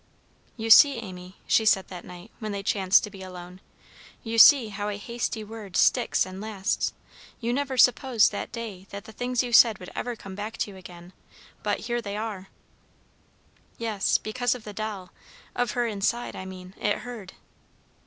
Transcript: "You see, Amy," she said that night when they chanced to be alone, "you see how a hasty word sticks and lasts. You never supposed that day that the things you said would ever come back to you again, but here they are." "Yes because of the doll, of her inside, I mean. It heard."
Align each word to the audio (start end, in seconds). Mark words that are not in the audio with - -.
"You 0.57 0.71
see, 0.71 0.95
Amy," 0.95 1.37
she 1.45 1.63
said 1.63 1.89
that 1.89 2.03
night 2.03 2.31
when 2.39 2.51
they 2.51 2.63
chanced 2.63 3.03
to 3.03 3.11
be 3.11 3.21
alone, 3.21 3.61
"you 4.23 4.39
see 4.39 4.69
how 4.69 4.89
a 4.89 4.97
hasty 4.97 5.43
word 5.43 5.77
sticks 5.77 6.25
and 6.25 6.41
lasts. 6.41 6.93
You 7.39 7.53
never 7.53 7.77
supposed 7.77 8.31
that 8.31 8.51
day 8.51 8.87
that 8.89 9.03
the 9.03 9.11
things 9.11 9.43
you 9.43 9.53
said 9.53 9.77
would 9.77 9.91
ever 9.93 10.15
come 10.15 10.33
back 10.33 10.57
to 10.57 10.71
you 10.71 10.75
again, 10.75 11.13
but 11.61 11.81
here 11.81 12.01
they 12.01 12.17
are." 12.17 12.47
"Yes 13.77 14.17
because 14.17 14.55
of 14.55 14.63
the 14.63 14.73
doll, 14.73 15.11
of 15.55 15.73
her 15.73 15.85
inside, 15.85 16.35
I 16.35 16.45
mean. 16.45 16.73
It 16.79 17.01
heard." 17.05 17.33